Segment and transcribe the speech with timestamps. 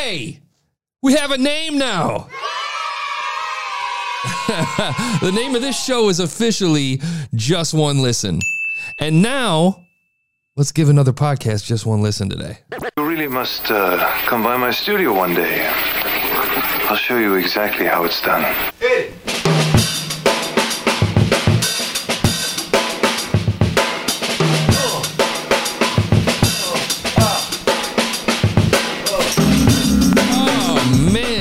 [0.00, 0.38] Hey,
[1.02, 2.28] we have a name now.
[4.46, 7.00] the name of this show is officially
[7.34, 8.38] Just One Listen.
[9.00, 9.84] And now,
[10.56, 12.58] let's give another podcast just one listen today.
[12.96, 15.66] You really must uh, come by my studio one day.
[16.88, 18.44] I'll show you exactly how it's done.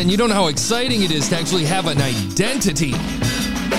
[0.07, 2.93] Man, you don't know how exciting it is to actually have an identity.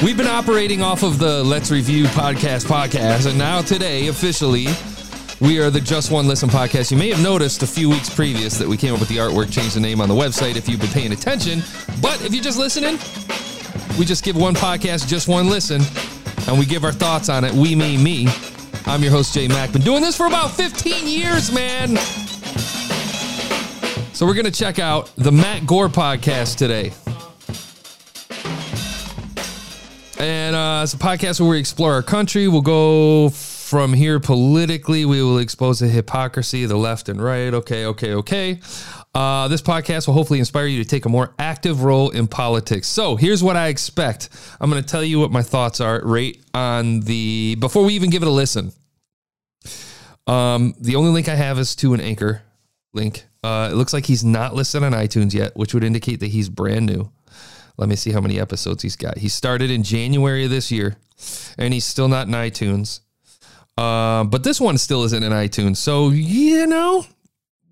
[0.04, 4.66] We've been operating off of the Let's Review podcast podcast, and now today, officially,
[5.40, 6.90] we are the Just One Listen podcast.
[6.90, 9.50] You may have noticed a few weeks previous that we came up with the artwork,
[9.50, 11.62] changed the name on the website if you've been paying attention.
[12.02, 12.98] But if you're just listening,
[13.98, 15.80] we just give one podcast just one listen,
[16.46, 17.54] and we give our thoughts on it.
[17.54, 18.28] We, me, me.
[18.84, 19.72] I'm your host, Jay Mack.
[19.72, 21.96] Been doing this for about 15 years, man.
[24.18, 26.90] So we're going to check out the Matt Gore podcast today.
[30.18, 32.48] And uh, it's a podcast where we explore our country.
[32.48, 35.04] We'll go from here politically.
[35.04, 37.54] We will expose the hypocrisy the left and right.
[37.54, 38.58] Okay, okay, okay.
[39.14, 42.88] Uh, this podcast will hopefully inspire you to take a more active role in politics.
[42.88, 44.30] So here's what I expect.
[44.60, 48.10] I'm going to tell you what my thoughts are right on the before we even
[48.10, 48.72] give it a listen.
[50.26, 52.42] Um, the only link I have is to an anchor
[52.92, 53.27] link.
[53.42, 56.48] Uh, it looks like he's not listed on iTunes yet, which would indicate that he's
[56.48, 57.10] brand new.
[57.76, 59.18] Let me see how many episodes he's got.
[59.18, 60.96] He started in January of this year,
[61.56, 63.00] and he's still not in iTunes.
[63.76, 67.06] Uh, but this one still isn't in iTunes, so you know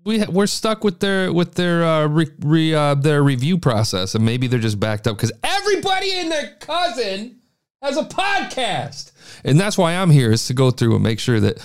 [0.05, 4.23] we we're stuck with their with their uh, re, re, uh, their review process, and
[4.23, 7.41] maybe they're just backed up because everybody and their cousin
[7.81, 9.11] has a podcast,
[9.43, 11.57] and that's why I'm here is to go through and make sure that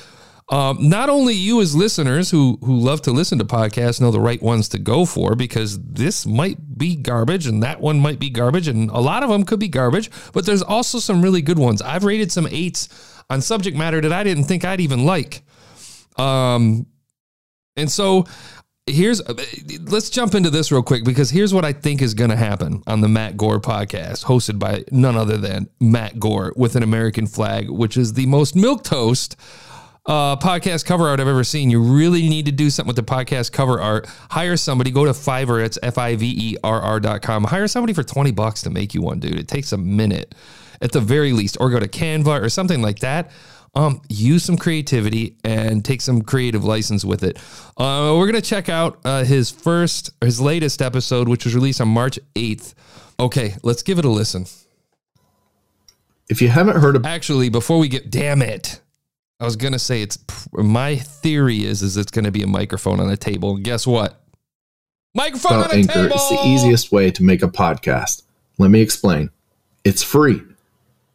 [0.52, 4.20] um, not only you as listeners who who love to listen to podcasts know the
[4.20, 8.28] right ones to go for because this might be garbage and that one might be
[8.28, 11.58] garbage and a lot of them could be garbage, but there's also some really good
[11.58, 11.80] ones.
[11.80, 12.90] I've rated some eights
[13.30, 15.42] on subject matter that I didn't think I'd even like.
[16.18, 16.84] Um,
[17.78, 18.26] and so
[18.84, 19.22] here's
[19.88, 22.82] let's jump into this real quick because here's what I think is going to happen
[22.86, 27.26] on the Matt Gore podcast, hosted by none other than Matt Gore with an American
[27.26, 29.34] flag, which is the most milk toast
[30.06, 31.70] uh, podcast cover art I've ever seen.
[31.70, 34.06] You really need to do something with the podcast cover art.
[34.30, 37.44] Hire somebody, go to Fiverr, it's F I V E R R dot com.
[37.44, 39.38] Hire somebody for 20 bucks to make you one, dude.
[39.38, 40.34] It takes a minute
[40.80, 43.30] at the very least, or go to Canva or something like that.
[43.74, 47.38] Um, use some creativity and take some creative license with it.
[47.78, 51.88] Uh, we're gonna check out uh, his first, his latest episode, which was released on
[51.88, 52.74] March 8th.
[53.18, 54.46] Okay, let's give it a listen.
[56.28, 58.80] If you haven't heard of Actually, before we get, damn it.
[59.42, 60.18] I was gonna say it's
[60.52, 63.56] my theory is is it's gonna be a microphone on a table.
[63.56, 64.22] And guess what?
[65.16, 66.14] Microphone on a Anchor, table.
[66.14, 68.22] it's the easiest way to make a podcast.
[68.58, 69.30] Let me explain.
[69.82, 70.40] It's free.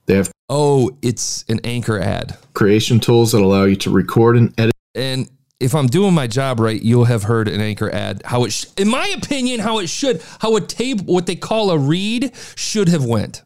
[0.07, 2.37] They have Oh, it's an anchor ad.
[2.53, 5.29] creation tools that allow you to record and edit And
[5.61, 8.21] if I'm doing my job right, you'll have heard an anchor ad.
[8.25, 11.71] How it, sh- in my opinion, how it should, how a tape, what they call
[11.71, 13.43] a read, should have went.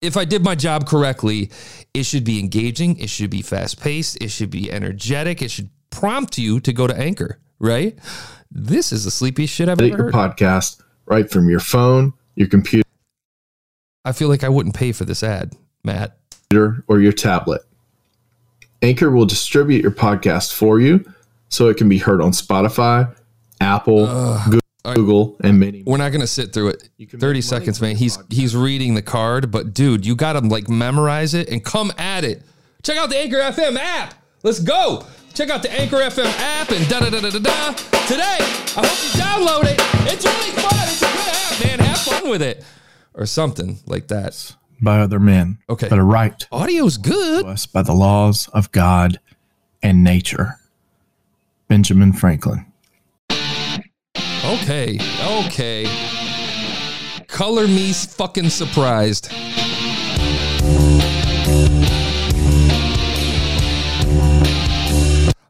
[0.00, 1.50] If I did my job correctly,
[1.92, 2.96] it should be engaging.
[2.98, 4.22] It should be fast paced.
[4.22, 5.42] It should be energetic.
[5.42, 7.40] It should prompt you to go to anchor.
[7.58, 7.98] Right?
[8.50, 10.14] This is the sleepiest shit I've ever your heard.
[10.14, 12.88] podcast right from your phone, your computer,
[14.04, 15.54] I feel like I wouldn't pay for this ad,
[15.84, 16.16] Matt.
[16.86, 17.62] or your tablet.
[18.80, 21.04] Anchor will distribute your podcast for you
[21.48, 23.14] so it can be heard on Spotify,
[23.60, 24.06] Apple,
[24.94, 25.82] Goo- Google, and many.
[25.84, 26.88] We're not going to sit through it.
[26.96, 27.96] You can 30 seconds, man.
[27.96, 28.32] He's podcast.
[28.32, 32.24] he's reading the card, but dude, you got to like memorize it and come at
[32.24, 32.42] it.
[32.82, 34.14] Check out the Anchor FM app.
[34.42, 35.04] Let's go.
[35.34, 37.72] Check out the Anchor FM app and da da da da da da.
[38.06, 39.80] Today, I hope you download it.
[40.12, 40.70] It's really fun.
[40.88, 41.86] It's a good app, man.
[41.86, 42.64] Have fun with it
[43.14, 44.54] or something like that.
[44.80, 45.88] by other men Okay.
[45.88, 47.42] that are right Audio's good.
[47.44, 49.18] to us by the laws of God
[49.82, 50.54] and nature.
[51.68, 52.64] Benjamin Franklin.
[54.48, 54.98] Okay.
[55.44, 55.84] Okay.
[57.26, 59.30] Color me fucking surprised.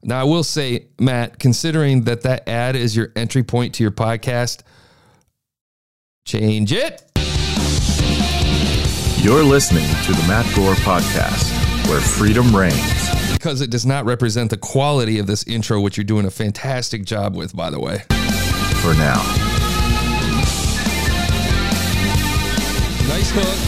[0.02, 3.92] Now, I will say, Matt, considering that that ad is your entry point to your
[3.92, 4.62] podcast,
[6.24, 7.04] change it.
[9.22, 12.74] You're listening to the Matt Gore Podcast, where freedom reigns.
[13.32, 17.04] Because it does not represent the quality of this intro, which you're doing a fantastic
[17.04, 18.02] job with, by the way.
[18.82, 19.20] For now,
[23.08, 23.58] Nice hook.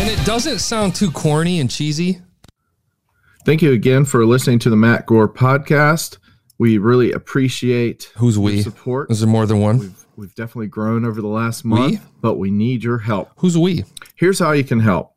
[0.00, 2.20] And it doesn't sound too corny and cheesy.
[3.44, 6.18] Thank you again for listening to the Matt Gore podcast.
[6.58, 8.62] We really appreciate Who's your we?
[8.62, 9.10] support.
[9.10, 9.78] Is there more than one?
[9.78, 13.30] We've, we've definitely grown over the last month, but we need your help.
[13.36, 13.84] Who's we?
[14.14, 15.14] Here's how you can help.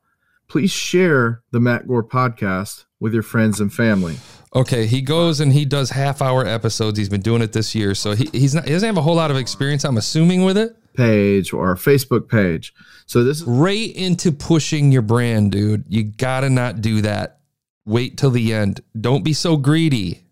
[0.47, 4.17] Please share the Matt Gore podcast with your friends and family.
[4.55, 6.97] Okay, he goes and he does half hour episodes.
[6.97, 9.15] He's been doing it this year, so he, he's not he doesn't have a whole
[9.15, 9.83] lot of experience.
[9.83, 12.73] I'm assuming with it page or Facebook page.
[13.05, 15.85] So this is right into pushing your brand, dude.
[15.88, 17.39] You gotta not do that.
[17.85, 18.81] Wait till the end.
[19.00, 20.23] Don't be so greedy.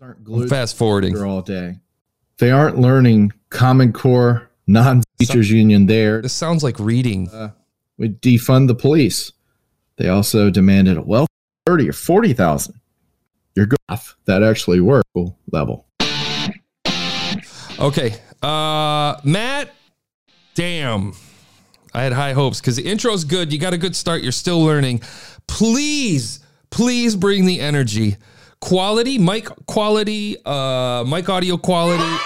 [0.00, 1.78] Aren't glued fast forwarding all day.
[2.38, 5.86] They aren't learning Common Core, non-teachers union.
[5.86, 6.22] There.
[6.22, 7.28] This sounds like reading.
[7.30, 7.50] Uh,
[7.96, 9.32] we defund the police.
[9.96, 11.28] They also demanded a wealth.
[11.68, 12.80] 30 or 40,000,
[13.54, 13.78] you're good.
[13.90, 15.04] off that actually work
[15.52, 15.86] level.
[17.78, 18.14] Okay.
[18.42, 19.74] Uh, Matt,
[20.54, 21.12] damn.
[21.92, 23.52] I had high hopes because the intro's good.
[23.52, 24.22] You got a good start.
[24.22, 25.02] You're still learning.
[25.46, 28.16] Please, please bring the energy.
[28.60, 32.16] Quality, mic quality, uh, mic audio quality,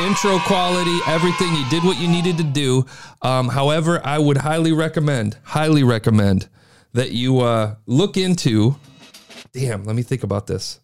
[0.00, 1.52] intro quality, everything.
[1.56, 2.86] You did what you needed to do.
[3.20, 6.48] Um, however, I would highly recommend, highly recommend
[6.94, 8.76] that you uh, look into.
[9.52, 10.80] Damn, let me think about this.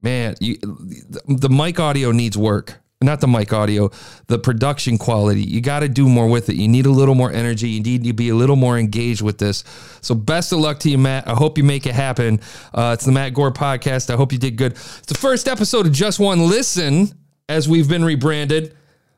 [0.00, 2.80] Man, you, the, mic audio needs work.
[3.00, 3.90] Not the mic audio,
[4.28, 5.42] the production quality.
[5.42, 6.56] You got to do more with it.
[6.56, 7.68] You need a little more energy.
[7.68, 9.64] You need to be a little more engaged with this.
[10.00, 11.28] So, best of luck to you, Matt.
[11.28, 12.40] I hope you make it happen.
[12.72, 14.10] Uh, it's the Matt Gore podcast.
[14.10, 14.72] I hope you did good.
[14.72, 17.08] It's the first episode of Just One Listen
[17.48, 18.74] as we've been rebranded.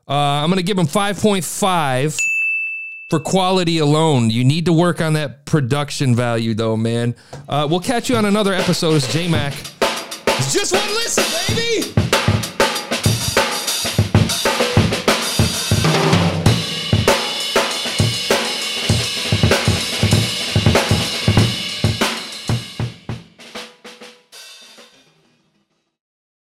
[0.07, 2.36] Uh, I'm going to give him 5.5
[3.09, 4.29] for quality alone.
[4.29, 7.15] You need to work on that production value, though, man.
[7.47, 8.95] Uh, we'll catch you on another episode.
[8.95, 9.53] It's J Mac.
[10.51, 11.23] Just one listen,
[11.55, 12.06] baby.